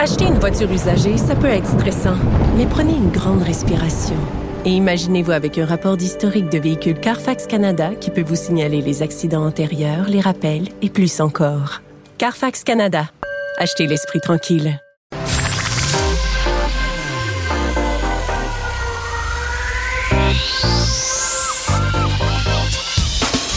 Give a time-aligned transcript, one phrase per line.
[0.00, 2.14] Acheter une voiture usagée, ça peut être stressant,
[2.56, 4.14] mais prenez une grande respiration.
[4.64, 9.02] Et imaginez-vous avec un rapport d'historique de véhicule Carfax Canada qui peut vous signaler les
[9.02, 11.82] accidents antérieurs, les rappels et plus encore.
[12.16, 13.10] Carfax Canada.
[13.56, 14.80] Achetez l'esprit tranquille.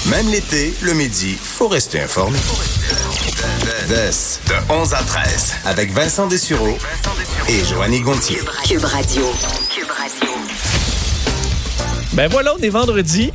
[0.09, 2.39] Même l'été, le midi, faut rester informé.
[3.87, 6.77] De 11 à 13, avec Vincent Dessureau
[7.49, 8.37] et Joanny Gontier.
[8.63, 9.23] Cube Radio.
[12.13, 13.31] Ben voilà, on est vendredi.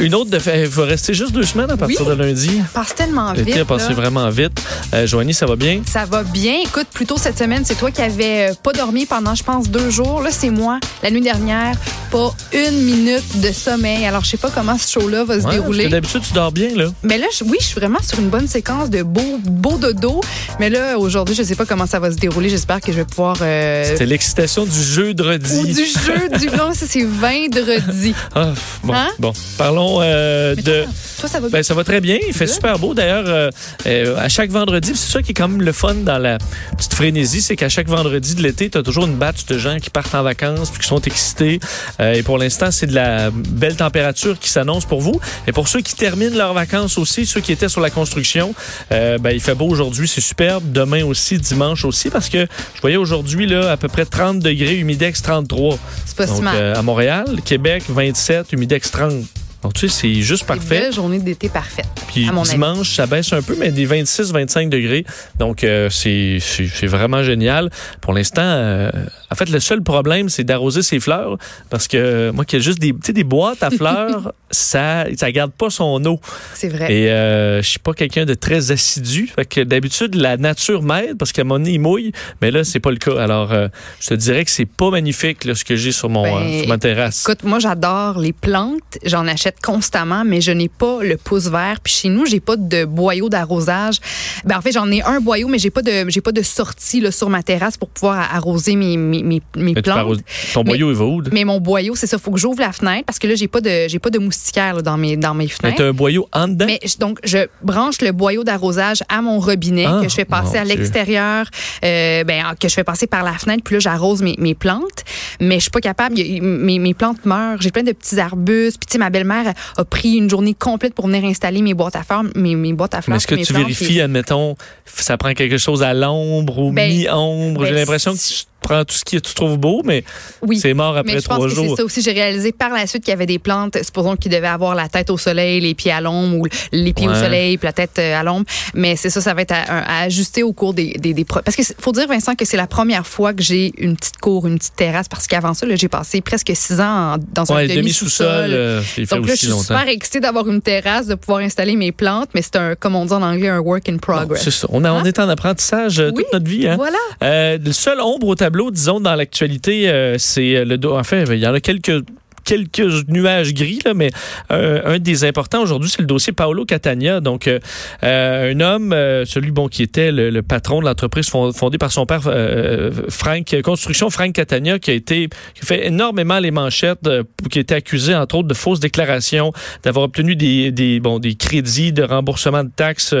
[0.00, 2.16] Une autre de fait, il va rester juste deux semaines à partir Oui.
[2.16, 2.60] de lundi.
[2.72, 3.46] passe tellement vite.
[3.46, 3.94] L'été a passé là.
[3.94, 4.52] vraiment vite.
[4.94, 5.82] Euh, Joanie, ça va bien?
[5.86, 6.54] Ça va bien.
[6.64, 9.90] Écoute, plutôt cette semaine, c'est toi qui avais euh, pas dormi pendant, je pense, deux
[9.90, 10.22] jours.
[10.22, 10.78] Là, c'est moi.
[11.02, 11.74] La nuit dernière,
[12.10, 14.04] pas une minute de sommeil.
[14.06, 15.88] Alors, je sais pas comment ce show-là va se Ouais, dérouler.
[15.88, 16.86] d'habitude, tu dors bien, là.
[17.02, 20.20] Mais là, oui, je suis vraiment sur une bonne séquence de beau, beau dodo.
[20.58, 22.48] Mais là, aujourd'hui, je sais pas comment ça va se dérouler.
[22.48, 23.36] J'espère que je vais pouvoir.
[23.42, 26.48] euh, C'est l'excitation du jeu de ou du jeu du.
[26.60, 28.12] Non, c'est vendredi.
[28.34, 29.08] Ah, bon, Hein?
[29.18, 29.32] bon.
[29.56, 30.82] Parlons euh, Mais de...
[30.82, 31.58] toi, toi, ça va bien?
[31.58, 32.18] Ben, ça va très bien.
[32.26, 32.94] Il fait super beau.
[32.94, 33.50] D'ailleurs, euh,
[33.86, 36.38] euh, à chaque vendredi, c'est ça qui est quand même le fun dans la
[36.76, 39.78] petite frénésie, c'est qu'à chaque vendredi de l'été, tu as toujours une batch de gens
[39.78, 41.60] qui partent en vacances puis qui sont excités.
[41.98, 45.20] Et pour l'instant, c'est de la belle température qui s'annonce pour vous.
[45.46, 48.54] Et pour ceux qui terminent leurs vacances aussi, ceux qui étaient sur la construction,
[48.90, 50.72] ben, il fait beau aujourd'hui, c'est superbe.
[50.72, 54.76] Demain aussi, dimanche aussi, parce que je voyais aujourd'hui là à peu près 30 degrés,
[54.76, 55.78] humidex 33.
[56.06, 56.76] C'est pas si mal.
[56.76, 59.39] à Montréal, Québec 27, humidex 30.
[59.62, 60.80] Donc tu sais, c'est juste Une parfait.
[60.80, 61.86] belle journée d'été parfaite.
[62.08, 62.50] Puis à mon avis.
[62.52, 65.04] dimanche, ça baisse un peu, mais des 26-25 degrés.
[65.38, 66.38] Donc, euh, c'est
[66.86, 67.70] vraiment génial.
[68.00, 68.90] Pour l'instant, euh,
[69.30, 71.38] en fait, le seul problème, c'est d'arroser ses fleurs.
[71.68, 75.52] Parce que euh, moi, qui ai juste des, des boîtes à fleurs, ça ça garde
[75.52, 76.20] pas son eau.
[76.54, 76.92] C'est vrai.
[76.92, 79.30] Et euh, je suis pas quelqu'un de très assidu.
[79.34, 82.12] Fait que d'habitude, la nature m'aide parce qu'à mon nez, il mouille.
[82.40, 83.20] Mais là, c'est pas le cas.
[83.20, 83.68] Alors, euh,
[84.00, 86.58] je te dirais que c'est pas magnifique là, ce que j'ai sur, mon Ben, euh,
[86.60, 87.22] sur ma terrasse.
[87.22, 88.98] Écoute, moi, j'adore les plantes.
[89.04, 91.80] J'en achète constamment, mais je n'ai pas le pouce vert.
[91.82, 93.96] Puis chez nous, j'ai pas de boyau d'arrosage.
[94.44, 97.00] Ben, en fait, j'en ai un boyau, mais j'ai pas de, j'ai pas de sortie
[97.00, 100.18] là, sur ma terrasse pour pouvoir arroser mes, mes, mes, mes Mais plantes.
[100.54, 101.22] ton Mais- boyau, il va où?
[101.32, 102.18] Mais mon boyau, c'est ça.
[102.18, 104.74] Faut que j'ouvre la fenêtre parce que là, j'ai pas de, j'ai pas de moustiquaire
[104.74, 105.76] là, dans mes, dans mes Mais fenêtres.
[105.78, 106.66] t'as un boyau en dedans?
[106.66, 110.58] Mais donc, je branche le boyau d'arrosage à mon robinet Ah, que je fais passer
[110.58, 111.46] à l'extérieur,
[111.84, 115.04] euh, ben, que je fais passer par la fenêtre, puis là, j'arrose mes, mes plantes.
[115.40, 116.18] Mais je suis pas capable.
[116.18, 117.60] il mes, mes plantes meurent.
[117.60, 118.78] J'ai plein de petits arbustes.
[118.78, 121.96] Puis, tu sais, ma belle-mère a pris une journée complète pour venir installer mes boîtes
[121.96, 122.24] à fleurs.
[122.34, 123.16] Mes, mes boîtes à Mais fleurs.
[123.16, 126.90] est-ce que tu plantes, vérifies, puis- admettons, ça prend quelque chose à l'ombre ou Ben,
[126.90, 127.64] mi-ombre?
[127.64, 130.04] J'ai ben, l'impression que tu prends tout ce que tu trouves beau, mais
[130.42, 130.58] Oui.
[130.58, 131.66] c'est mort Mais après je pense trois que jours.
[131.70, 132.02] c'est ça aussi.
[132.02, 134.88] J'ai réalisé par la suite qu'il y avait des plantes, supposons qui devaient avoir la
[134.88, 137.98] tête au soleil, les pieds à l'ombre ou les pieds au soleil puis la tête
[137.98, 138.46] euh, à l'ombre.
[138.74, 139.62] Mais c'est ça, ça va être à,
[140.00, 142.66] à ajuster au cours des, des, des Parce c'est- faut dire, Vincent, que c'est la
[142.66, 146.20] première fois que j'ai une petite cour, une petite terrasse, parce qu'avant ça, j'ai passé
[146.20, 148.26] presque six ans en- dans Ouais, un demi-sous-sol.
[148.50, 149.62] euh, Donc là, je suis longtemps.
[149.62, 153.04] super excitée d'avoir une terrasse, de pouvoir installer mes plantes, mais c'est un, comme on
[153.06, 154.42] dit en anglais, un work in Bon, progress.
[154.42, 154.66] c'est ça.
[154.70, 155.04] On, a- on Hein?
[155.04, 156.68] est en apprentissage euh, Oui, toute notre vie.
[156.68, 156.76] Hein?
[156.76, 156.98] Voilà.
[157.22, 160.96] Euh, le seul ombre au tableau, disons, dans l'actualité, euh, c'est le dos.
[160.96, 162.04] En fait, il y en a quelques
[162.44, 164.10] quelques nuages gris, là, mais
[164.50, 167.20] euh, un des importants aujourd'hui, c'est le dossier Paolo Catania.
[167.20, 167.58] Donc, euh,
[168.02, 171.78] euh, un homme, euh, celui bon qui était le, le patron de l'entreprise fond- fondée
[171.78, 176.50] par son père, euh, Frank Construction Frank Catania, qui a été qui fait énormément les
[176.50, 179.52] manchettes, euh, qui été accusé entre autres de fausses déclarations,
[179.82, 183.14] d'avoir obtenu des, des bon des crédits de remboursement de taxes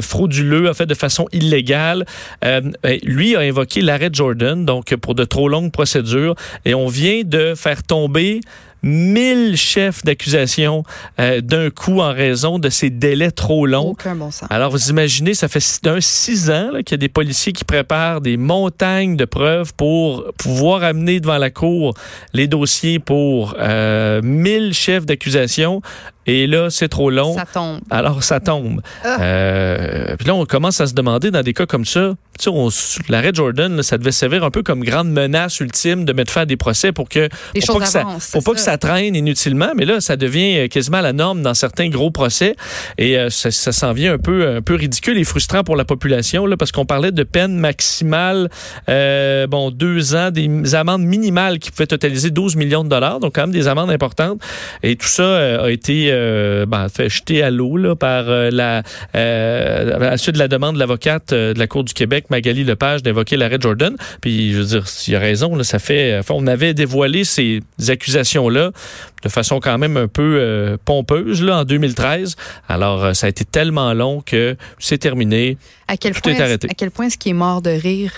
[0.00, 2.04] frauduleux, en fait de façon illégale.
[3.02, 7.54] Lui a invoqué l'arrêt Jordan, donc pour de trop longues procédures, et on vient de
[7.54, 8.40] faire tomber
[8.84, 10.82] 1000 chefs d'accusation
[11.18, 13.88] euh, d'un coup en raison de ces délais trop longs.
[13.90, 14.48] Aucun bon sens.
[14.50, 17.64] Alors, vous imaginez, ça fait six- d'un six ans qu'il y a des policiers qui
[17.64, 21.94] préparent des montagnes de preuves pour pouvoir amener devant la cour
[22.32, 25.80] les dossiers pour euh, 1000 chefs d'accusation.
[26.26, 27.34] Et là, c'est trop long.
[27.36, 27.80] Ça tombe.
[27.90, 28.80] Alors, ça tombe.
[29.04, 29.20] Ah.
[29.20, 32.50] Euh, puis là, on commence à se demander dans des cas comme ça, tu sais,
[32.52, 32.68] on-
[33.08, 36.42] l'arrêt Jordan, là, ça devait servir un peu comme grande menace ultime de mettre fin
[36.42, 38.60] à des procès pour que Les pour choses pas que ça, avancent, pour pas que
[38.60, 42.56] ça traîne inutilement, mais là, ça devient euh, quasiment la norme dans certains gros procès
[42.98, 45.84] et euh, ça, ça s'en vient un peu, un peu ridicule et frustrant pour la
[45.84, 48.48] population là, parce qu'on parlait de peine maximale,
[48.88, 53.34] euh, bon, deux ans, des amendes minimales qui pouvaient totaliser 12 millions de dollars, donc
[53.36, 54.40] quand même des amendes importantes.
[54.82, 58.50] Et tout ça euh, a été euh, ben, fait jeter à l'eau là, par euh,
[58.50, 58.82] la
[59.14, 62.26] euh, à la suite de la demande de l'avocate euh, de la Cour du Québec,
[62.30, 63.96] Magali Lepage, d'invoquer l'arrêt Jordan.
[64.20, 66.18] Puis, je veux dire, il a raison, là, ça fait.
[66.18, 68.70] enfin, on avait dévoilé ces accusations-là
[69.22, 72.36] de façon quand même un peu pompeuse là, en 2013.
[72.68, 75.56] Alors, ça a été tellement long que c'est terminé.
[75.88, 76.68] À quel, Tout point, est arrêté.
[76.70, 78.12] à quel point est-ce qu'il est mort de rire?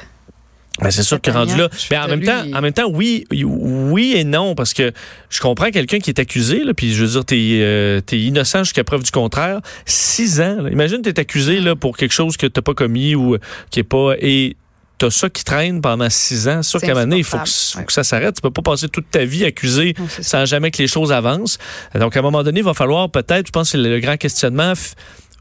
[0.81, 1.69] Ben, c'est sûr que rendu là.
[1.90, 4.93] Mais en même temps, en même temps, oui, oui et non, parce que
[5.31, 8.64] je comprends quelqu'un qui est accusé, là, puis je veux dire, t'es euh, es innocent
[8.64, 9.61] jusqu'à preuve du contraire.
[9.87, 10.62] Six ans.
[10.62, 10.70] Là.
[10.70, 13.38] Imagine t'es accusé là pour quelque chose que t'as pas commis ou
[13.70, 14.56] qui est pas et
[14.99, 16.62] t'as ça qui traîne pendant six ans.
[16.62, 18.34] C'est sûr qu'à un moment donné, il faut que, faut que ça s'arrête.
[18.37, 21.58] Tu peux pas passer toute ta vie accusé non, sans jamais que les choses avancent.
[21.94, 24.17] Donc, à un moment donné, il va falloir peut-être, je pense que c'est le grand
[24.17, 24.73] questionnement,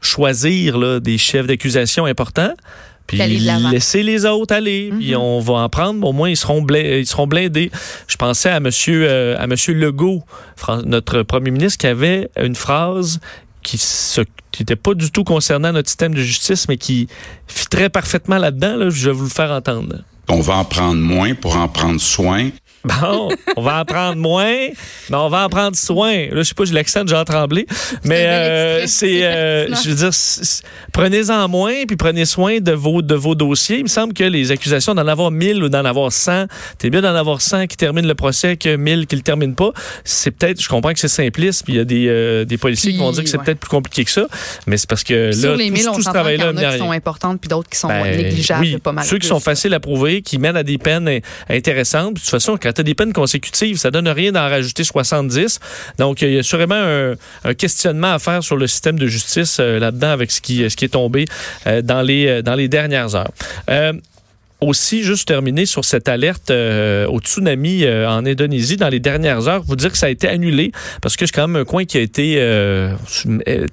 [0.00, 2.54] choisir là, des chefs d'accusation importants
[3.06, 5.20] puis laisser les autres aller, puis mhm.
[5.20, 6.06] on va en prendre.
[6.06, 7.70] Au moins, ils seront, blindés, ils seront blindés.
[8.08, 10.22] Je pensais à Monsieur, euh, à Monsieur Legault,
[10.84, 13.20] notre premier ministre, qui avait une phrase
[13.62, 13.80] qui
[14.60, 17.08] n'était pas du tout concernant notre système de justice, mais qui
[17.48, 18.76] fitrait parfaitement là-dedans.
[18.76, 19.96] Là, je vais vous le faire entendre.
[20.28, 22.50] On va en prendre moins pour en prendre soin.
[23.00, 24.68] Bon, on va en prendre moins,
[25.10, 26.26] mais on va en prendre soin.
[26.26, 27.66] Là, je sais pas, j'ai l'accent de Jean Tremblay,
[28.04, 30.10] mais euh, c'est, euh, je veux dire,
[30.92, 33.78] prenez-en moins, puis prenez soin de vos de vos dossiers.
[33.78, 36.46] Il me semble que les accusations d'en avoir 1000 ou d'en avoir 100,
[36.78, 39.72] t'es bien d'en avoir 100 qui terminent le procès que 1000 qui le terminent pas.
[40.04, 42.92] C'est peut-être, je comprends que c'est simpliste, puis il y a des, euh, des policiers
[42.92, 44.28] qui vont dire que c'est peut-être plus compliqué que ça,
[44.66, 46.68] mais c'est parce que là, sur les 1000, tout, on ce travail-là, il y en
[46.68, 49.04] a qui sont importantes, puis d'autres qui sont ben, négligeables, oui, pas mal.
[49.04, 52.14] Ceux qui sont faciles à prouver, qui mènent à des peines intéressantes.
[52.14, 55.60] De toute façon, quand tu as des peines consécutives, ça donne rien d'en rajouter 70.
[55.98, 57.14] Donc, il y a sûrement
[57.44, 60.92] un, questionnement à faire sur le système de justice euh, là-dedans avec ce qui, est
[60.92, 61.24] tombé
[61.66, 63.30] euh, euh, dans les dernières heures
[64.60, 69.48] aussi, juste terminer sur cette alerte euh, au tsunami euh, en Indonésie dans les dernières
[69.48, 70.72] heures, vous dire que ça a été annulé
[71.02, 72.94] parce que c'est quand même un coin qui a été euh,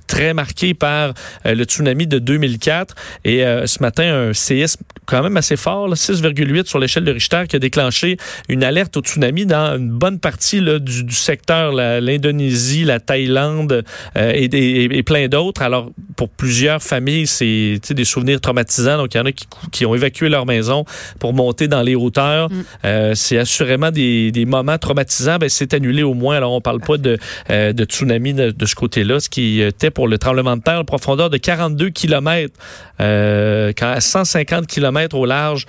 [0.07, 1.13] très marqué par
[1.45, 2.95] le tsunami de 2004
[3.25, 7.55] et ce matin un séisme quand même assez fort, 6,8 sur l'échelle de Richter qui
[7.55, 8.17] a déclenché
[8.49, 13.83] une alerte au tsunami dans une bonne partie là, du, du, secteur, l'Indonésie, la, Thaïlande
[14.15, 15.61] et, et, et, plein d'autres.
[15.61, 18.97] Alors pour plusieurs familles, c'est des souvenirs traumatisants.
[18.97, 20.72] Donc il y en a qui, qui ont évacué leur maison
[21.19, 22.49] pour monter dans les hauteurs.
[22.49, 22.63] Mm.
[22.85, 25.37] Euh, c'est assurément des, des, moments traumatisants.
[25.37, 26.37] Ben, c'est annulé au moins.
[26.37, 27.17] Alors, on parle pas de,
[27.49, 30.79] euh, de tsunami de, de ce côté-là, ce qui était pour le tremblement de terre,
[30.79, 32.53] une profondeur de 42 km,
[32.99, 35.65] euh, à 150 km au large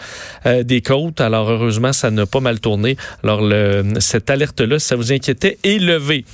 [0.63, 1.21] des côtes.
[1.21, 2.97] Alors, heureusement, ça n'a pas mal tourné.
[3.23, 6.25] Alors, le, cette alerte-là, si ça vous inquiétait, est levée.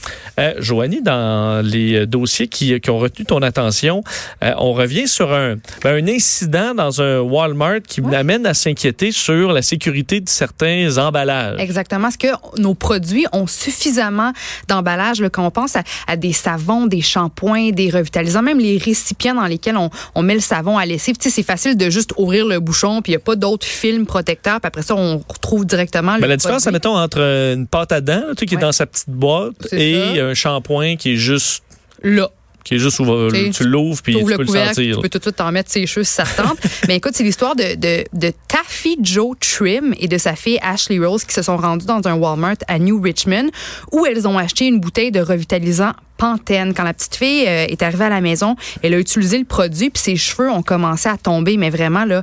[0.58, 4.02] Joanie, dans les dossiers qui, qui ont retenu ton attention,
[4.42, 8.16] on revient sur un, ben, un incident dans un Walmart qui ouais.
[8.16, 11.60] amène à s'inquiéter sur la sécurité de certains emballages.
[11.60, 12.08] Exactement.
[12.08, 14.32] Est-ce que nos produits ont suffisamment
[14.68, 19.34] d'emballage quand on pense à, à, des savons, des shampoings, des revitalisants, même les récipients
[19.34, 21.16] dans lesquels on, on met le savon à lessive?
[21.16, 23.66] Tu sais, c'est facile de juste ouvrir le bouchon, puis il n'y a pas d'autres
[23.66, 27.92] films protecteurs, puis après ça, on retrouve directement le La différence, mettons, entre une pâte
[27.92, 28.60] à dents, tu sais, qui ouais.
[28.60, 30.24] est dans sa petite boîte, et ça.
[30.24, 31.62] un shampoing qui est juste
[32.02, 32.30] là
[32.64, 34.96] qui est juste ouvert, tu l'ouvres puis tu peux le sentir.
[34.96, 36.58] Tu peux tout de suite t'en mettre ses cheveux si ça te tente.
[36.88, 40.98] Mais écoute, c'est l'histoire de, de, de Taffy Joe Trim et de sa fille Ashley
[40.98, 43.50] Rose qui se sont rendus dans un Walmart à New Richmond
[43.92, 46.74] où elles ont acheté une bouteille de revitalisant Pantene.
[46.74, 49.90] Quand la petite fille euh, est arrivée à la maison, elle a utilisé le produit
[49.90, 52.22] puis ses cheveux ont commencé à tomber, mais vraiment là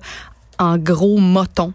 [0.60, 1.72] en gros moton.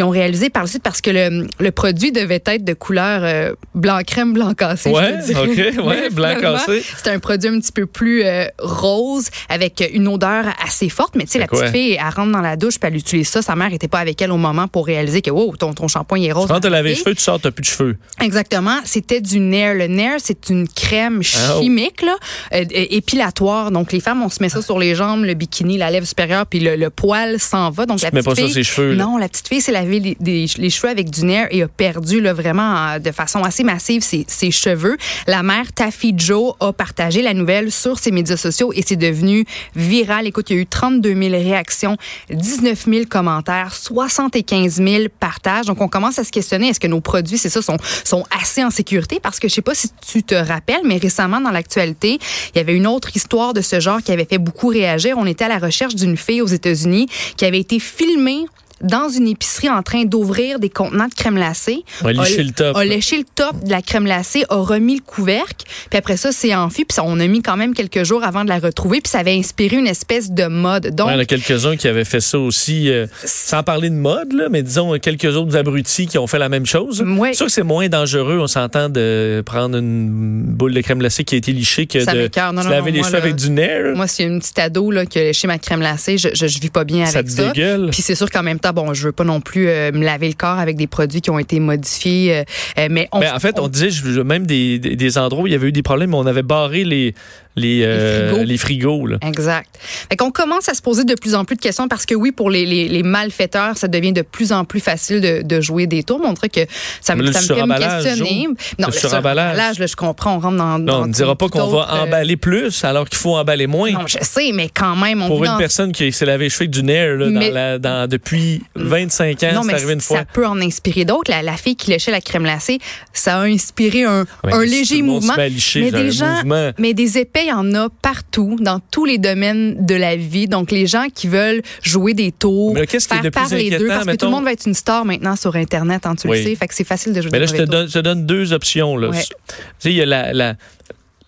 [0.00, 3.20] Ils ont réalisé par le suite parce que le, le produit devait être de couleur
[3.22, 4.88] euh, blanc crème, blanc cassé.
[4.88, 6.82] Ouais, ok, ouais, blanc cassé.
[6.96, 11.16] C'est un produit un petit peu plus euh, rose avec une odeur assez forte.
[11.16, 13.42] Mais tu sais, la petite fille, elle rentre dans la douche puis elle utilise ça.
[13.42, 16.22] Sa mère était pas avec elle au moment pour réaliser que wow, ton, ton shampoing
[16.22, 16.48] est rose.
[16.48, 17.98] Quand tu lavé les cheveux, tu sors, t'as plus de cheveux.
[18.22, 18.78] Exactement.
[18.84, 19.74] C'était du Nair.
[19.74, 22.16] Le Nair, c'est une crème chimique là,
[22.54, 23.70] euh, épilatoire.
[23.70, 26.46] Donc les femmes, on se met ça sur les jambes, le bikini, la lèvre supérieure,
[26.46, 27.84] puis le, le poil s'en va.
[27.84, 28.94] Donc tu la petite mets pas fille, ça sur ses cheveux.
[28.94, 32.98] Non, la petite fille, c'est les, cheveux avec du Nair et a perdu là, vraiment
[32.98, 34.96] de façon assez massive ses, ses, cheveux.
[35.26, 39.44] La mère Taffy Joe a partagé la nouvelle sur ses médias sociaux et c'est devenu
[39.74, 40.26] viral.
[40.26, 41.96] Écoute, il y a eu 32 000 réactions,
[42.30, 45.66] 19 000 commentaires, 75 000 partages.
[45.66, 48.62] Donc, on commence à se questionner, est-ce que nos produits, c'est ça, sont, sont assez
[48.64, 49.18] en sécurité?
[49.20, 52.18] Parce que je sais pas si tu te rappelles, mais récemment, dans l'actualité,
[52.54, 55.16] il y avait une autre histoire de ce genre qui avait fait beaucoup réagir.
[55.18, 58.46] On était à la recherche d'une fille aux États-Unis qui avait été filmée
[58.82, 61.84] dans une épicerie en train d'ouvrir des contenants de crème glacée.
[62.04, 62.76] A léché le top.
[62.76, 66.32] A léché le top de la crème glacée, a remis le couvercle, puis après ça,
[66.32, 69.10] c'est enfui, puis on a mis quand même quelques jours avant de la retrouver, puis
[69.10, 70.94] ça avait inspiré une espèce de mode.
[70.94, 73.90] Donc, ouais, il y en a quelques-uns qui avaient fait ça aussi, euh, sans parler
[73.90, 77.02] de mode, là, mais disons quelques autres abrutis qui ont fait la même chose.
[77.02, 77.30] Ouais.
[77.30, 81.24] C'est sûr que c'est moins dangereux, on s'entend, de prendre une boule de crème glacée
[81.24, 82.18] qui a été lichée que ça de
[82.52, 83.94] non, se non, laver non, les moi, cheveux là, avec du nerf.
[83.96, 86.60] Moi, c'est une petite ado là, qui a léché ma crème glacée, je, je, je
[86.60, 87.52] vis pas bien Ça avec te ça.
[87.52, 87.90] dégueule.
[87.90, 90.04] Puis c'est sûr qu'en même temps, ça, bon, je veux pas non plus euh, me
[90.04, 92.44] laver le corps avec des produits qui ont été modifiés, euh,
[92.78, 95.52] euh, mais on, Ben, en fait, on, disait je- même des, des, endroits où il
[95.52, 97.14] y avait eu des problèmes, on avait barré les,
[97.56, 98.44] les, euh, frigos.
[98.44, 99.06] les frigos.
[99.06, 99.16] là.
[99.26, 99.68] Exact.
[100.08, 102.30] Fait qu'on commence à se poser de plus en plus de questions parce que oui,
[102.32, 105.86] pour les, les, les malfaiteurs, ça devient de plus en plus facile de, de jouer
[105.86, 106.20] des tours.
[106.20, 106.60] Montrer que
[107.00, 108.46] ça me, ça me fait me questionner.
[108.78, 109.76] Non, Le suremballage.
[109.84, 110.78] je comprends, on rentre dans.
[110.78, 113.90] Non, dans on ne dira pas qu'on va emballer plus alors qu'il faut emballer moins.
[113.90, 116.50] Non, je sais, mais quand même, on Pour une dans- personne qui s'est lavé les
[116.50, 119.74] cheveux avec du Nair là, dans Mais- la- dans- depuis 25 ans, Non, c'est mais
[119.74, 121.30] arrivé une ça peut en inspirer d'autres.
[121.30, 122.78] La, la fille qui léchait la crème glacée,
[123.12, 125.34] ça a inspiré un, Ouais, un mais si léger mouvement.
[125.36, 126.70] mais des gens, mouvement.
[126.78, 130.46] mais des épais, il y en a partout, dans tous les domaines de la vie.
[130.48, 133.70] Donc, les gens qui veulent jouer des tours, Mais là, qu'est-ce qui est faire les
[133.70, 136.28] deux, parce que tout le monde va être une star maintenant sur Internet, hein, tu
[136.28, 136.38] Oui.
[136.38, 136.54] le sais.
[136.56, 138.26] Fait que c'est facile de jouer Mais là, des je te donne, je te donne
[138.26, 138.96] deux options.
[138.96, 139.08] Là.
[139.10, 139.22] Ouais.
[139.22, 139.34] Tu
[139.78, 140.54] sais, il y a la, la-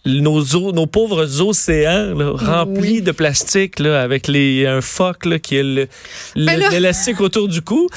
[0.04, 3.02] nos, eaux- nos pauvres océans là, remplis Oui.
[3.02, 5.86] de plastique là, avec les, un phoque là, qui a là-
[6.34, 7.88] l'élastique autour du cou.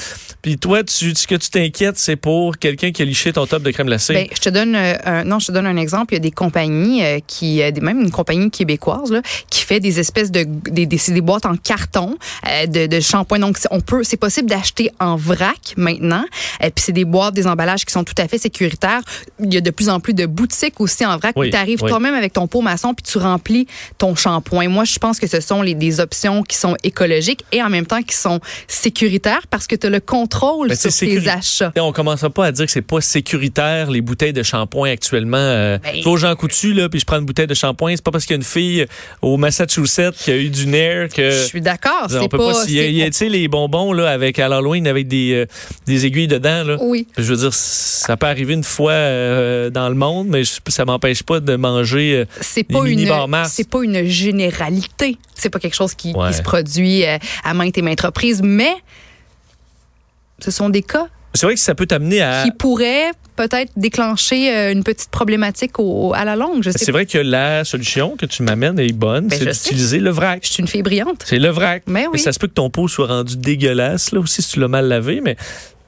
[0.42, 3.62] Puis toi, tu, ce que tu t'inquiètes, c'est pour quelqu'un qui a liché ton top
[3.64, 4.14] de crème glacée.
[4.14, 6.14] Ben, je te donne euh, un, non, je te donne un exemple.
[6.14, 9.80] Il y a des compagnies euh, qui, euh, même une compagnie québécoise là, qui fait
[9.80, 12.16] des espèces de des, des, des boîtes en carton
[12.48, 13.40] euh, de, de shampoing.
[13.40, 16.24] Donc c'est- on peut, c'est possible d'acheter en vrac maintenant.
[16.62, 19.00] Et puis c'est des boîtes, des emballages qui sont tout à fait sécuritaires.
[19.40, 21.56] Il y a de plus en plus de boutiques aussi en vrac Oui, où tu
[21.56, 21.90] arrives oui.
[21.96, 24.68] Toi-même avec ton pot maçon puis tu remplis ton shampoing.
[24.68, 27.86] Moi, je pense que ce sont les, des options qui sont écologiques et en même
[27.86, 28.38] temps qui sont
[28.68, 31.72] sécuritaires parce que tu as le contrôle Ben, sur tes achats.
[31.78, 35.36] On commencera pas à dire que c'est pas sécuritaire les bouteilles de shampoing actuellement.
[35.38, 37.92] Euh, Ben- Coutu là, puis je prends une bouteille de shampoing.
[37.96, 38.84] C'est pas parce qu'il y a une fille
[39.22, 42.06] au Massachusetts qui a eu du Nair que Je suis d'accord.
[42.10, 42.36] C'est pas.
[42.36, 42.52] pas.
[42.68, 45.46] il y a, tu sais les bonbons là avec à l'Halloween avec des euh,
[45.86, 46.76] des aiguilles dedans là.
[46.80, 47.06] Oui.
[47.16, 50.84] Je veux dire, ça peut arriver une fois euh, dans le monde, mais je- ça
[50.84, 51.85] m'empêche pas de manger.
[51.94, 53.08] Euh, c'est pas une
[53.46, 57.82] c'est pas une généralité c'est pas quelque chose qui, se produit euh, à maintes et
[57.82, 58.72] maintes reprises mais
[60.40, 62.44] ce sont des cas c'est vrai que ça peut t'amener à.
[62.44, 67.18] qui pourraient peut-être déclencher euh, une petite problématique au- à la longue C'est vrai que
[67.18, 70.40] la solution que tu m'amènes est bonne, Ben, c'est d'utiliser le vrac.
[70.42, 71.82] je suis une fille brillante C'est le vrac.
[71.86, 72.18] Mais oui.
[72.18, 74.88] ça se peut que ton pot soit rendu dégueulasse, là aussi, si tu l'as mal
[74.88, 75.36] lavé, mais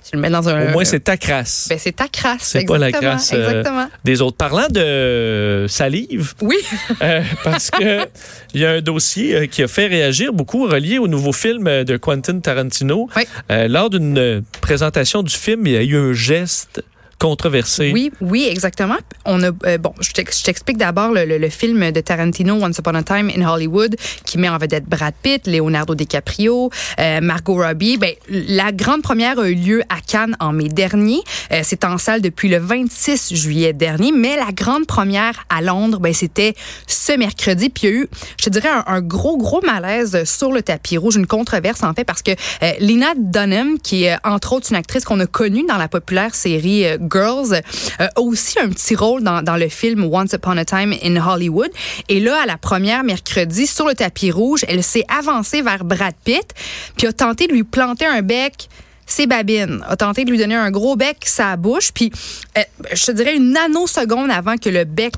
[0.09, 1.67] tu le mets dans un au moins, c'est ta crasse.
[1.69, 4.37] ben, c'est ta crasse C'est pas la crasse, euh, exactement Des autres.
[4.37, 6.57] Parlant de salive, oui
[7.03, 8.07] euh, parce que
[8.55, 11.67] il y a un dossier euh, qui a fait réagir beaucoup, relié au nouveau film
[11.67, 13.09] euh, de Quentin Tarantino.
[13.17, 13.25] Oui.
[13.51, 16.83] Euh, lors d'une euh, présentation du film, il y a eu un geste
[17.19, 17.91] controversé.
[17.93, 18.97] Oui, oui, exactement.
[19.25, 22.95] On a euh, bon, je t'ex- je t'explique d'abord le, film de Tarantino Once Upon
[22.95, 26.71] a Time in Hollywood qui met en vedette Brad Pitt, Leonardo DiCaprio,
[27.01, 27.97] euh, Margot Robbie.
[27.97, 31.21] Ben, la grande première a eu lieu à Cannes en mai dernier.
[31.53, 35.99] Euh, c'est en salle depuis le 26 juillet dernier, mais la grande première à Londres,
[35.99, 36.55] ben c'était
[36.87, 37.71] ce mercredi.
[37.71, 38.09] Puis il y a eu,
[38.39, 41.95] je te dirais, un, un gros gros malaise sur le tapis rouge, une controverse en
[41.95, 42.33] fait parce que
[42.81, 46.85] Lena Dunham, qui est entre autres une actrice qu'on a connue dans la populaire série
[47.11, 47.53] Girls,
[48.01, 51.17] euh, a aussi un petit rôle dans, dans le film Once Upon a Time in
[51.17, 51.71] Hollywood.
[52.09, 56.15] Et là, à la première mercredi, sur le tapis rouge, elle s'est avancée vers Brad
[56.25, 56.55] Pitt,
[56.97, 58.69] puis a tenté de lui planter un bec
[59.07, 62.13] ses babines, a tenté de lui donner un gros bec sa bouche, puis
[62.59, 62.63] euh,
[62.93, 65.15] je te dirais une nanoseconde avant que le bec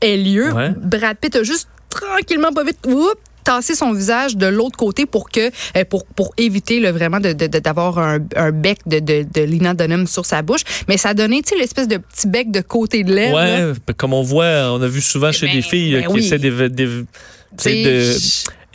[0.00, 0.70] ait lieu, Ouais.
[0.76, 5.28] Brad Pitt a juste tranquillement, pas vite, whoop, tasser son visage de l'autre côté pour
[5.30, 8.98] que euh, pour pour éviter là, vraiment de de- de- d'avoir un, un bec de,
[8.98, 11.98] de de Lena Dunham sur sa bouche mais ça a donné tu sais l'espèce de
[11.98, 13.68] petit bec de côté de lèvre là.
[13.68, 16.12] Ouais, comme on voit, on a vu souvent chez Ben, des filles ben euh, qui
[16.14, 16.24] oui.
[16.26, 16.48] essaient de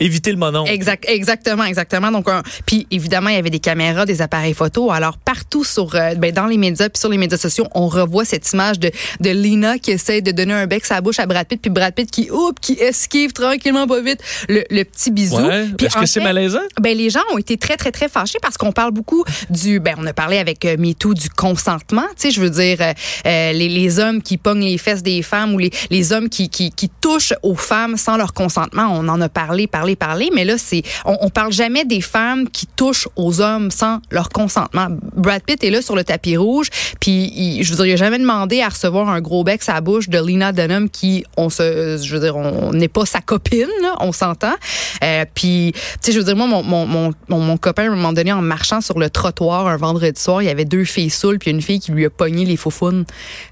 [0.00, 0.64] éviter le monon.
[0.66, 2.10] Exact, exactement, exactement.
[2.10, 4.90] Donc, un- puis évidemment, il y avait des caméras, des appareils photo.
[4.90, 8.24] Alors partout sur, euh, ben, dans les médias, puis sur les médias sociaux, on revoit
[8.24, 8.90] cette image de
[9.20, 11.94] de Lina qui essaie de donner un bec sa bouche à Brad Pitt, puis Brad
[11.94, 15.36] Pitt qui, oups, qui esquive tranquillement pas vite le, le petit bisou.
[15.46, 15.66] Ouais.
[15.76, 16.60] Puis Est-ce que c'est malaisant?
[16.80, 19.94] ben les gens ont été très très très fâchés parce qu'on parle beaucoup du ben
[19.98, 22.92] on a parlé avec euh, MeToo du consentement, tu sais je veux dire euh,
[23.26, 26.48] euh, les, les hommes qui pognent les fesses des femmes ou les, les hommes qui,
[26.48, 30.44] qui qui touchent aux femmes sans leur consentement, on en a parlé parlé parlé mais
[30.44, 34.88] là c'est on, parle jamais des femmes qui touchent aux hommes sans leur consentement.
[35.16, 36.68] Brad Pitt est là sur le tapis rouge
[37.00, 40.08] puis je veux dire il a jamais demandé à recevoir un gros bec sa bouche
[40.08, 43.94] de Lena Dunham qui on se je veux dire on n'est pas sa copine là,
[44.00, 44.54] on s'entend.
[45.02, 47.96] Euh, puis tu sais je veux dire moi mon, mon, mon, mon, copain à un
[47.96, 51.10] moment donné en marchant sur le trottoir un vendredi soir, il y avait deux filles
[51.10, 53.04] saoules puis une fille qui lui a pogné les sais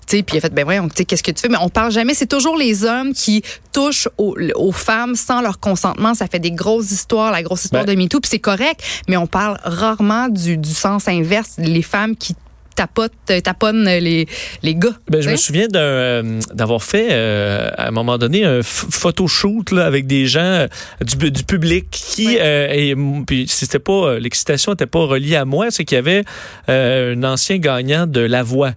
[0.08, 1.48] puis il a fait ben sais qu'est-ce que tu fais?
[1.48, 5.60] Mais on parle jamais, c'est toujours les hommes qui touchent aux, aux femmes sans leur
[5.60, 8.82] consentement, ça fait des grosses histoires, la grosse histoire Ben- de MeToo puis c'est correct,
[9.08, 12.34] mais on parle rarement du, du sens inverse, les femmes qui
[12.78, 14.26] tapote, euh, taponne les,
[14.62, 14.94] les gars.
[15.10, 15.42] Ben, je me sais.
[15.42, 20.26] souviens d'un, euh, d'avoir fait euh, à un moment donné un photoshoot là, avec des
[20.26, 20.66] gens euh,
[21.04, 22.38] du, du public qui Oui.
[22.40, 22.94] euh, et
[23.26, 26.22] puis c'était pas euh, l'excitation n'était pas reliée à moi, c'est qu'il y avait
[26.68, 28.70] euh, un ancien gagnant de La Voix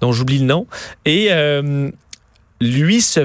[0.00, 0.66] dont j'oublie le nom
[1.04, 1.90] et euh,
[2.60, 3.20] lui se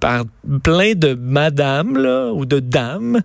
[0.00, 0.24] par-
[0.62, 3.20] plein de madames là, ou de dames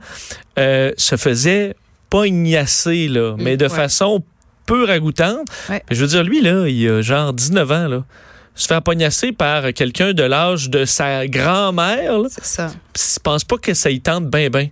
[0.57, 1.75] euh, se faisait
[2.09, 3.69] pognasser là, mais de ouais.
[3.69, 4.23] façon
[4.65, 5.47] peu ragoûtante.
[5.69, 5.81] Ouais.
[5.89, 8.03] Mais Je veux dire, lui, là, il a genre 19 ans, là.
[8.57, 12.13] Se faire pognasser par quelqu'un de l'âge de sa grand-mère.
[12.29, 12.71] C'est ça.
[12.95, 14.69] Je pense pas que ça y tente bien, bien.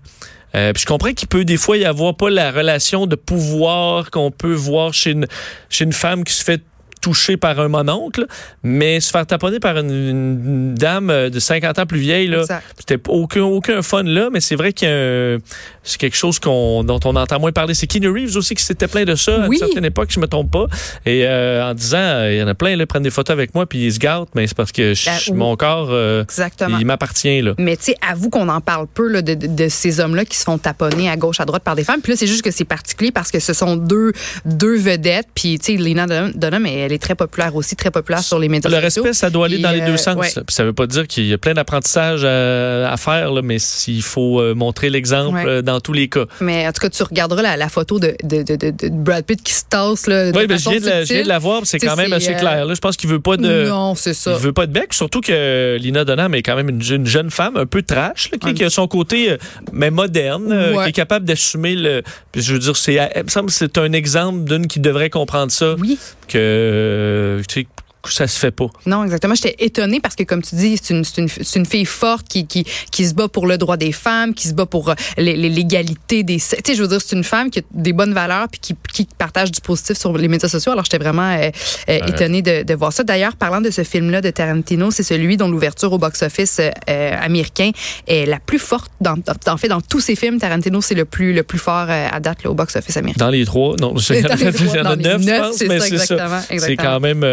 [0.55, 4.31] Euh, je comprends qu'il peut des fois y avoir pas la relation de pouvoir qu'on
[4.31, 5.25] peut voir chez une,
[5.69, 6.61] chez une femme qui se fait
[7.03, 8.25] toucher par un mononcle,
[8.63, 12.43] mais se faire taponner par une, une dame euh, de 50 ans plus vieille, là,
[12.79, 15.37] c'était aucun, aucun fun là, mais c'est vrai un-
[15.83, 17.73] c'est quelque chose qu'on, dont on entend moins parler.
[17.73, 20.27] C'est Keanu Reeves aussi qui s'était plein de ça à une certaine époque, je me
[20.27, 20.67] trompe pas.
[21.05, 23.33] Et euh, en disant, euh, il y en a plein, là, ils prennent des photos
[23.33, 25.37] avec moi, puis ils se gâtent, mais c'est parce que je- oui.
[25.37, 26.77] mon corps, euh, Exactement.
[26.79, 27.41] il m'appartient.
[27.41, 27.53] là.
[27.59, 30.37] Mais tu sais, avoue qu'on en parle peu là, de, de- de ces hommes-là qui
[30.37, 31.99] se font taponner à gauche, à droite par des femmes.
[32.01, 34.13] Puis là, c'est juste que c'est particulier parce que ce sont deux,
[34.45, 35.27] deux vedettes.
[35.35, 38.47] Puis tu sais, Lena Dunham, Dunham, elle est très populaire aussi, très populaire sur les
[38.49, 39.03] médias Le sociaux.
[39.03, 40.15] respect, ça doit aller Puis, dans les euh, deux sens.
[40.15, 40.29] ouais.
[40.33, 43.59] Puis ça veut pas dire qu'il y a plein d'apprentissages à, à faire, là, mais
[43.59, 45.43] s'il faut euh, montrer l'exemple Ouais.
[45.47, 46.25] euh, dans tous les cas.
[46.41, 49.23] Mais en tout cas, tu regarderas la, la photo de, de, de, de- de Brad
[49.25, 51.27] Pitt qui se tasse là, de Oui, ben, je viens de la, je viens de
[51.27, 52.65] la voir, c'est quand même assez euh, clair.
[52.65, 53.67] Là, je pense qu'il veut pas de.
[53.67, 54.33] Non, c'est ça.
[54.33, 57.07] Il veut pas de bec, surtout que Lina Dunham est quand même une, jeune- une
[57.07, 59.37] jeune femme un peu trash, là, qui, Un qui a son côté euh,
[59.71, 60.83] mais moderne, euh, Ouais.
[60.85, 62.01] qui est capable d'assumer le.
[62.31, 65.09] Puis je veux dire, c'est, il me semble que c'est un exemple d'une qui devrait
[65.09, 65.97] comprendre ça, Oui.
[66.27, 67.69] que euh, tu sais, que
[68.11, 68.67] ça se fait pas.
[68.85, 69.35] Non, exactement.
[69.35, 72.65] J'étais étonnée parce que, comme tu dis, c'est une, une, une fille forte qui, qui,
[72.91, 76.35] qui se bat pour le droit des femmes, qui se bat pour euh, l'égalité des...
[76.35, 78.75] Tu sais, je veux dire, c'est une femme qui a des bonnes valeurs puis qui,
[78.93, 80.71] qui partage du positif sur les médias sociaux.
[80.71, 81.49] Alors, j'étais vraiment euh,
[81.89, 83.03] euh, étonnée de, de voir ça.
[83.03, 87.71] D'ailleurs, parlant de ce film-là de Tarantino, c'est celui dont l'ouverture au box-office euh, américain
[88.07, 88.91] est la plus forte.
[89.01, 89.15] Dans,
[89.47, 92.43] en fait, dans tous ses films, Tarantino, c'est le plus, le plus fort à date
[92.43, 93.25] là, au box-office américain.
[93.25, 95.03] Dans les trois, non, en Dans a, les trois, il y en a dans les
[95.03, 96.41] neuf, je pense, mais c'est ça.
[96.57, 97.23] C'est quand même,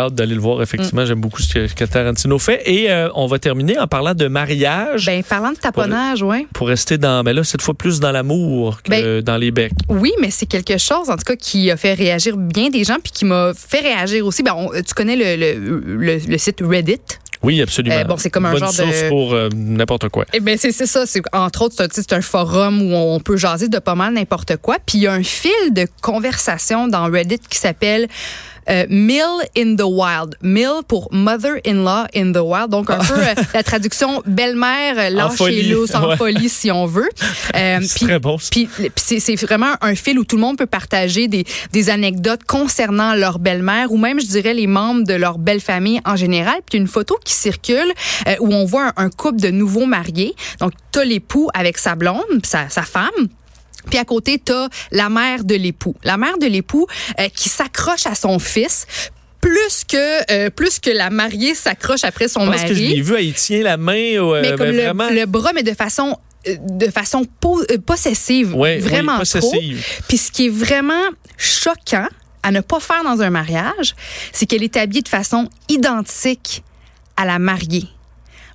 [0.00, 0.58] hâte d'aller le voir.
[0.58, 0.62] Mm.
[0.62, 2.62] Effectivement, j'aime beaucoup ce que, ce que Tarantino fait.
[2.66, 5.06] Et euh, on va terminer en parlant de mariage.
[5.06, 6.46] Ben, parlant de taponnage, ouais.
[6.52, 9.72] pour rester dans, mais là, cette fois plus dans l'amour que Ben, dans les becs.
[9.88, 12.96] Oui, mais c'est quelque chose, en tout cas, qui a fait réagir bien des gens,
[13.02, 14.42] puis qui m'a fait réagir aussi.
[14.42, 17.00] Ben, on- tu connais le, le, le- le site Reddit?
[17.42, 17.96] Oui, absolument.
[17.96, 20.26] Euh, bon, c'est comme un Bonne genre de- source pour euh, n'importe quoi.
[20.34, 21.06] Eh bien, c'est ça.
[21.06, 24.58] C'est, entre autres, c'est un, un forum où on peut jaser de pas mal n'importe
[24.58, 24.76] quoi.
[24.84, 28.08] Puis il y a un fil de conversation dans Reddit qui s'appelle
[28.70, 29.24] euh, Mill
[29.56, 30.36] in the Wild.
[30.42, 32.70] Mill pour Mother-in-law in the Wild.
[32.70, 35.68] Donc, un peu euh, la traduction belle-mère, euh, lâche et folie.
[35.70, 37.08] lousse, en folie, si on veut.
[37.56, 38.36] Euh, C'est très bon.
[38.38, 43.14] puis c'est vraiment un fil où tout le monde peut partager des, des anecdotes concernant
[43.14, 46.54] leur belle-mère ou même, je dirais, les membres de leur belle famille en général.
[46.68, 47.92] Puis une photo qui circule
[48.28, 50.34] euh, où on voit un, un couple de nouveaux mariés.
[50.60, 53.08] Donc, t'as l'époux avec sa blonde, sa, sa femme.
[53.88, 55.94] Puis à côté, t'as la mère de l'époux.
[56.04, 56.86] La mère de l'époux
[57.18, 58.86] euh, qui s'accroche à son fils
[59.40, 63.14] plus que euh, plus que la mariée s'accroche après son mari que je l'ai vu,
[63.18, 65.08] elle tient la main, euh, mais comme ben, le, vraiment.
[65.10, 69.52] le bras, mais de façon de façon po- possessive, Ouais, vraiment oui, trop.
[70.08, 71.04] Puis ce qui est vraiment
[71.36, 72.06] choquant
[72.42, 73.94] à ne pas faire dans un mariage,
[74.32, 76.62] c'est qu'elle est habillée de façon identique
[77.16, 77.84] à la mariée.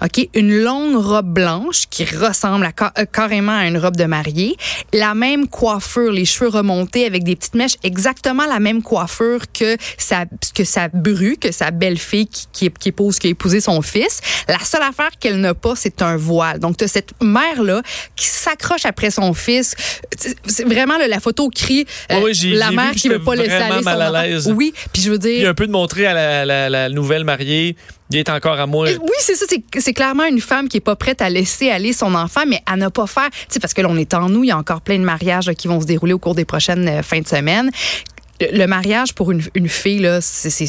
[0.03, 4.55] OK, une longue robe blanche qui ressemble à euh, carrément à une robe de mariée,
[4.93, 9.77] la même coiffure, les cheveux remontés avec des petites mèches, exactement la même coiffure que
[9.97, 13.81] sa que sa bru, que sa belle-fille qui, qui, qui épouse qui a épousé son
[13.81, 14.19] fils.
[14.47, 16.59] La seule affaire qu'elle n'a pas, c'est un voile.
[16.59, 17.81] Donc tu cette mère là
[18.15, 19.75] qui s'accroche après son fils.
[20.17, 23.35] C'est- vraiment là, la photo crie euh, ouais, j'ai- la mère vu, qui veut pas
[23.35, 24.21] laisser aller son mal à enfant.
[24.21, 24.53] l'aise.
[24.55, 27.23] Oui, puis je veux dire Puis un peu de montrer à la, la- la nouvelle
[27.23, 27.75] mariée,
[28.11, 28.87] il est encore moi.
[28.87, 29.45] euh, Oui, c'est ça.
[29.77, 32.77] C'est, clairement une femme qui est pas prête à laisser aller son enfant, mais à
[32.77, 33.29] ne pas faire.
[33.31, 34.43] Tu sais, parce que là, on est en nous.
[34.43, 36.45] Il y a encore plein de mariages là, qui vont se dérouler au cours des
[36.45, 37.71] prochaines euh, fins de semaine.
[38.41, 40.67] Le le mariage pour une, une fille, là, c'est,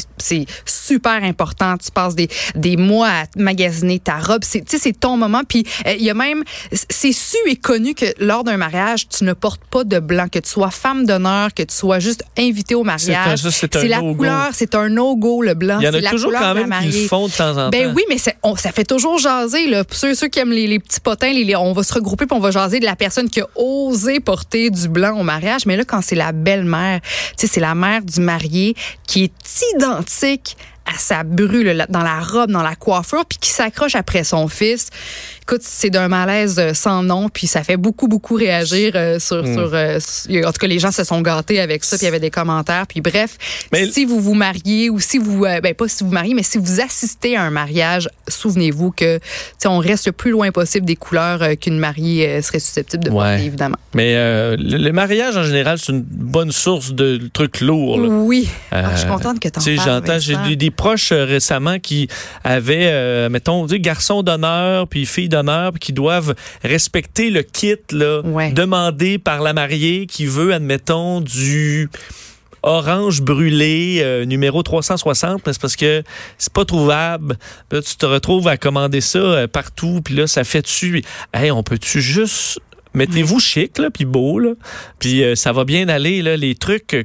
[0.65, 1.75] super important.
[1.77, 4.43] Tu passes des, des mois à magasiner ta robe.
[4.43, 5.41] C'est, tu sais, c'est ton moment.
[5.47, 9.23] Puis euh, il y a même, c'est su et connu que lors d'un mariage, tu
[9.23, 12.75] ne portes pas de blanc, que tu sois femme d'honneur, que tu sois juste invité
[12.75, 13.41] au mariage.
[13.81, 15.79] c'est la couleur, c'est un no-go, le blanc.
[15.79, 17.89] Il y en a la toujours quand même qui le font de temps en Ben
[17.89, 17.93] temps.
[17.95, 19.67] oui, mais on- ça fait toujours jaser.
[19.67, 19.83] Là.
[19.91, 22.37] Ceux, ceux qui aiment les, les petits potins, les- les- on va se regrouper puis
[22.37, 25.65] on va jaser de la personne qui a osé porter du blanc au mariage.
[25.65, 26.99] Mais là, quand c'est la belle-mère,
[27.37, 28.75] tu sais, c'est la mère du marié
[29.07, 33.49] qui est identique à sa bru là, dans la robe, dans la coiffure, puis qui
[33.49, 34.91] s'accroche après son fils.
[35.47, 39.43] Écoute, c'est d'un malaise euh, sans nom, puis ça fait beaucoup, beaucoup réagir euh, sur,
[39.43, 39.53] Hmm.
[39.53, 39.97] sur euh,
[40.45, 42.29] En tout cas, les gens se sont gâtés avec ça, puis il y avait des
[42.31, 42.85] commentaires.
[42.85, 43.37] Puis bref,
[43.71, 46.57] Mais- si vous vous mariez ou si vous, ben pas si vous mariez, mais si
[46.57, 49.19] vous assistez à un mariage, souvenez-vous que,
[49.65, 53.15] on reste le plus loin possible des couleurs qu'une mariée serait susceptible de Ouais.
[53.31, 53.77] porter, évidemment.
[53.93, 57.99] Mais le, le mariage, en général, c'est une bonne source de trucs lourds.
[58.01, 58.07] là.
[58.09, 58.49] Oui.
[58.71, 59.77] Ah, je suis contente que tu en parles.
[59.85, 62.07] j'entends, j'ai des, des proches récemment qui
[62.43, 65.36] avaient, mettons, sais, garçons d'honneur puis filles d'honneur
[65.79, 68.51] qui doivent respecter le kit là, Ouais.
[68.51, 71.89] demandé par la mariée qui veut, admettons, du
[72.63, 76.03] orange brûlé euh, numéro 360 mais c'est parce que
[76.39, 77.37] c'est pas trouvable
[77.71, 81.51] là tu te retrouves à commander ça euh, partout puis là ça fait tu hey
[81.51, 82.59] on peut-tu juste
[82.97, 84.51] Mettez-vous chic, là, puis beau, là.
[84.99, 86.93] Puis euh, ça va bien aller, là, les trucs.
[86.93, 87.03] euh,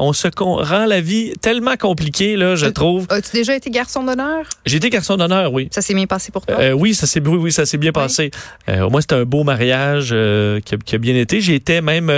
[0.00, 3.06] On se rend la vie tellement compliquée, là, je Euh, trouve.
[3.10, 4.44] As-tu déjà été garçon d'honneur?
[4.66, 5.68] J'ai été garçon d'honneur, oui.
[5.70, 6.56] Ça s'est bien passé pour toi?
[6.58, 8.30] Euh, oui, ça s'est oui, oui, ça s'est bien passé.
[8.68, 10.08] Euh, au moins, c'était un beau mariage
[10.64, 11.38] qui, a, qui a bien été.
[11.54, 12.10] Été même...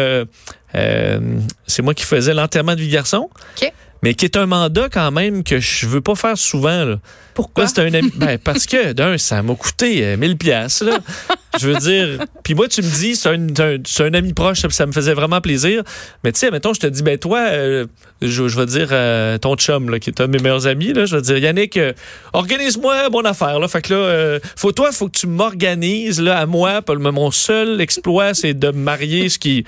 [1.66, 3.28] c'est moi qui faisais l'enterrement de vie garçon.
[3.60, 3.72] OK.
[4.02, 6.84] Mais qui est un mandat quand même que je veux pas faire souvent.
[6.84, 6.96] Là.
[7.34, 7.64] Pourquoi?
[7.64, 10.98] Là, c'est un ami- ben, parce que d'un, ça m'a coûté euh, 1000 pièces là.
[11.58, 13.46] Je veux dire, puis moi tu me dis c'est un,
[14.06, 15.82] un, ami proche, ça me faisait vraiment plaisir.
[16.22, 17.86] Mais tu sais, mettons je te dis ben toi euh,
[18.22, 20.92] je, je vais dire euh, ton chum là, qui est un de mes meilleurs amis
[20.92, 21.92] là, je vais dire Yannick euh,
[22.32, 23.66] organise-moi mon affaire là.
[23.68, 27.80] Fait que là euh, faut toi faut que tu m'organises là à moi, mon seul
[27.80, 29.64] exploit c'est de me marier ce qui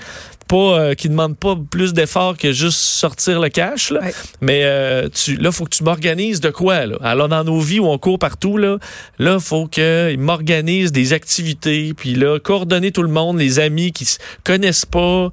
[0.53, 4.01] pas euh, qui demande pas plus d'efforts que juste sortir le cash là.
[4.01, 4.13] Ouais.
[4.39, 6.95] Mais euh, tu, là, faut que tu m'organises de quoi, là?
[7.01, 8.77] Alors, dans nos vies où on court partout, là,
[9.17, 14.05] là, faut qu'ils m'organisent des activités, puis là, coordonner tout le monde, les amis qui
[14.05, 15.31] se connaissent pas,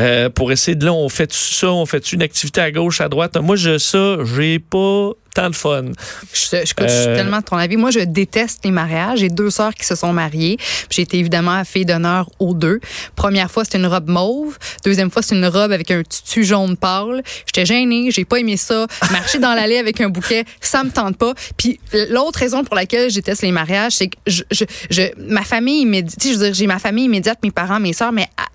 [0.00, 3.08] euh, pour essayer de là, on fait ça, on fait une activité à gauche, à
[3.08, 3.36] droite?
[3.36, 5.84] Moi, je, ça, j'ai pas tant de fun.
[6.32, 7.76] Je, je, écoute, je suis Euh, tellement de ton avis.
[7.76, 9.20] Moi, je déteste les mariages.
[9.20, 10.58] J'ai deux sœurs qui se sont mariées.
[10.90, 12.80] J'ai été évidemment fille d'honneur aux deux.
[13.16, 14.58] Première fois, c'était une robe mauve.
[14.84, 17.22] Deuxième fois, c'est une robe avec un tutu jaune pâle.
[17.46, 18.10] J'étais gênée.
[18.10, 18.86] J'ai pas aimé ça.
[19.12, 21.34] Marcher dans l'allée avec un bouquet, ça me tente pas.
[21.56, 21.78] Puis
[22.10, 25.82] l'autre raison pour laquelle je déteste les mariages, c'est que je, je, je, ma famille
[25.82, 28.28] immédiate, tu sais, je veux dire, j'ai ma famille immédiate, mes parents, mes sœurs, mais
[28.36, 28.46] à-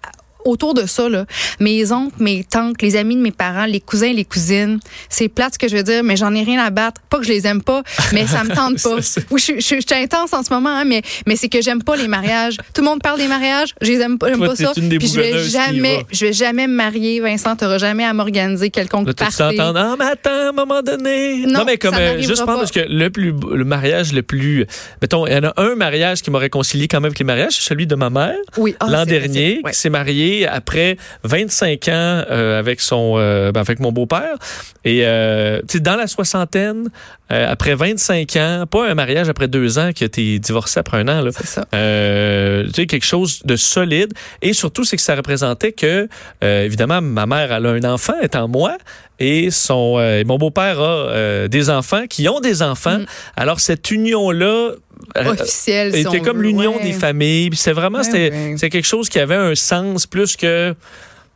[0.45, 1.25] autour de ça, là,
[1.59, 4.79] mes oncles, mes tantes, les amis de mes parents, les cousins, les cousines,
[5.09, 7.01] c'est plate ce que je veux dire, mais j'en ai rien à battre.
[7.09, 8.97] Pas que je les aime pas, mais ça me tente pas.
[9.31, 11.83] Oui, je, je, je suis intense en ce moment, hein, mais, mais c'est que j'aime
[11.83, 12.57] pas les mariages.
[12.73, 14.71] Tout le monde parle des mariages, je les aime pas, j'aime Toi, pas ça.
[14.73, 19.07] Puis je vais jamais, je vais jamais me marier, Vincent, t'auras jamais à m'organiser quelconque
[19.07, 19.41] Là, party.
[19.59, 21.45] ah, mais attends, à un moment donné.
[21.47, 24.65] Non, mais comme, ça euh, juste prendre parce que le plus, le mariage le plus,
[25.01, 27.53] mettons, il y en a un mariage qui m'a réconcilié quand même avec les mariages,
[27.53, 28.35] c'est celui de ma mère.
[28.57, 29.61] Oui, ah, l'an dernier.
[29.63, 29.71] Ouais.
[29.71, 29.89] qui s'est
[30.33, 34.37] marié après 25 ans euh, avec son euh, ben, avec mon beau-père.
[34.85, 36.89] Et euh, tu sais, dans la soixantaine,
[37.29, 41.07] après 25 ans, pas un mariage après deux ans qui a été divorcé après un
[41.07, 41.31] an, là.
[41.31, 41.61] C'est ça.
[41.71, 44.13] Tu sais, quelque chose de solide.
[44.43, 46.07] Et surtout, c'est que ça représentait que,
[46.43, 48.77] évidemment, ma mère, elle a un enfant, étant moi,
[49.19, 52.99] et son, euh, mon beau-père a euh, des enfants qui ont des enfants.
[52.99, 53.05] Mm.
[53.35, 54.71] Alors, cette union-là
[55.17, 56.83] euh, Officiel, si était comme l'union Ouais.
[56.83, 57.49] des familles.
[57.53, 58.55] C'est vraiment, Ouais, c'était ouais.
[58.57, 60.73] c'est quelque chose qui avait un sens plus que...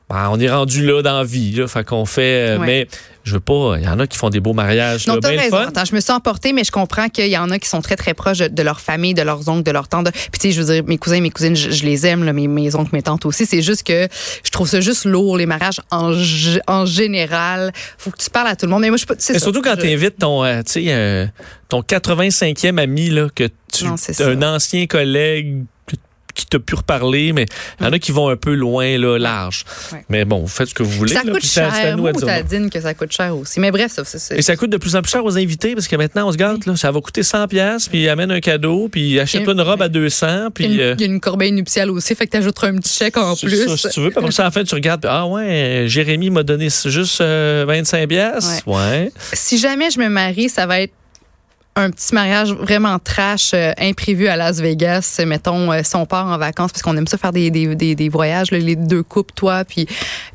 [0.09, 2.55] ben, on est rendu là dans la vie, là, fait qu'on fait...
[2.55, 2.59] euh.
[2.59, 2.87] Mais
[3.27, 3.75] je veux pas...
[3.77, 5.05] Il y en a qui font des beaux mariages.
[5.07, 5.57] Non, là, t'as raison.
[5.57, 7.95] Attends, je me suis emportée, mais je comprends qu'il y en a qui sont très,
[7.95, 10.09] très proches de, de leur famille, de leurs oncles, de leurs tantes.
[10.11, 12.23] Puis, tu sais, je veux dire, mes cousins et mes cousines, je, je les aime,
[12.23, 13.45] là, mes, mes oncles, mes tantes aussi.
[13.45, 14.07] C'est juste que
[14.43, 16.13] je trouve ça juste lourd, les mariages en,
[16.85, 17.71] général.
[17.97, 18.81] Faut que tu parles à tout le monde.
[18.81, 19.39] Mais moi, je c'est ça.
[19.39, 21.25] surtout quand Je- tu invites ton, euh, tu sais, euh,
[21.69, 25.65] ton 85e ami, là, que tu, Non, un ancien collègue
[26.37, 27.45] qui t'a pu reparler, mais
[27.79, 29.65] il y en a qui vont un peu loin, là, large.
[29.91, 30.05] Ouais.
[30.09, 31.13] Mais bon, vous faites ce que vous voulez.
[31.13, 31.97] Ça là, coûte c'est à- cher.
[31.97, 33.59] nous à dire que ça coûte cher aussi.
[33.59, 35.87] Mais bref, ça, c'est- Et ça coûte de plus en plus cher aux invités parce
[35.87, 36.65] que maintenant, on se gâte.
[36.65, 36.75] Là.
[36.75, 40.27] Ça va coûter 100 pièces puis amène un cadeau, puis achète-toi une robe à 200.
[40.27, 42.31] Il y a Puis, une- euh, il y a une corbeille nuptiale aussi, fait que
[42.31, 43.67] t'ajouteras un petit chèque en plus.
[43.67, 44.11] ça, si tu veux.
[44.15, 45.01] Après ça, en fait, tu regardes.
[45.01, 48.61] puis, Ah ouais, Jérémy m'a donné juste euh, 25 pièces.
[48.65, 49.11] Ouais.
[49.33, 50.93] si jamais je me marie, ça va être
[51.77, 55.21] un petit mariage vraiment trash, euh, imprévu à Las Vegas.
[55.25, 57.95] Mettons, euh, si on part en vacances, parce qu'on aime ça faire des, des, des,
[57.95, 59.85] des voyages, là, les deux couples, toi, puis,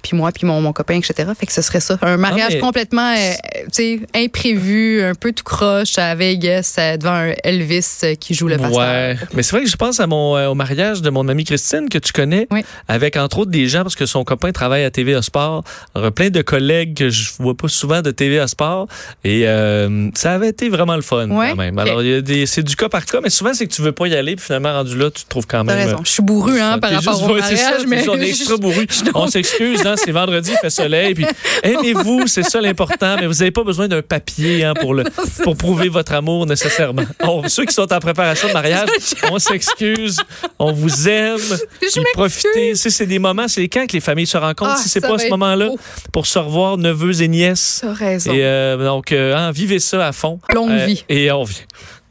[0.02, 1.30] puis moi, puis mon, mon copain, etc.
[1.38, 1.98] Fait que ce serait ça.
[2.02, 3.32] Un mariage mais- complètement, euh,
[3.64, 8.34] tu sais, imprévu, un peu tout croche à Vegas, euh, devant un Elvis euh, qui
[8.34, 8.78] joue le pasteur.
[8.78, 11.44] Ouais, mais c'est vrai que je pense à mon euh, au mariage de mon amie
[11.44, 12.64] Christine que tu connais, Oui.
[12.88, 16.30] avec entre autres des gens parce que son copain travaille à TVA Sport, Alors, plein
[16.30, 18.86] de collègues que je vois pas souvent de TVA Sport
[19.24, 21.28] et euh, ça avait été vraiment le fun.
[21.36, 21.50] Ouais.
[21.50, 21.78] quand même.
[21.78, 22.00] Alors,
[22.46, 24.44] c'est du cas par cas, mais souvent, c'est que tu veux pas y aller, puis
[24.44, 25.76] finalement, rendu là, tu te trouves quand même.
[25.76, 25.96] raison.
[25.98, 28.16] euh, Je suis bourru hein, par rapport juste- au ouais, c'est ça, mariage, mais on
[28.20, 28.86] est extra bourru.
[29.14, 31.24] On s'excuse, hein, c'est vendredi, il fait soleil, puis
[31.62, 35.04] aimez-vous, c'est ça l'important, mais vous n'avez pas besoin d'un papier hein, pour, le,
[35.44, 37.02] pour prouver votre amour nécessairement.
[37.20, 38.88] On- ceux qui sont en préparation de mariage,
[39.30, 40.18] on s'excuse,
[40.58, 41.38] on vous aime,
[41.82, 42.74] Je puis profitez.
[42.74, 45.18] Si c'est des moments, c'est quand que les familles se rencontrent, Ah, si c'est pas
[45.18, 45.70] ce moment-là,
[46.12, 47.82] pour se revoir neveux et nièces.
[47.84, 48.32] Raison.
[48.32, 50.40] Et euh, donc, euh, hein, vivez ça à fond.
[50.54, 51.04] Longue Euh, vie.
[51.08, 52.01] Et on vient.